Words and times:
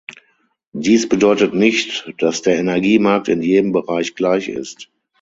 Dies 0.73 1.07
bedeutet 1.07 1.53
nicht, 1.53 2.11
dass 2.17 2.41
der 2.41 2.57
Energiemarkt 2.57 3.27
in 3.27 3.43
jedem 3.43 3.71
Bereich 3.71 4.15
gleich 4.15 4.49
ist. 4.49 4.89